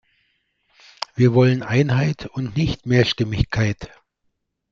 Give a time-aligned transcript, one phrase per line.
[1.13, 3.91] Wir wollen Einheit und nicht Mehrstimmigkeit.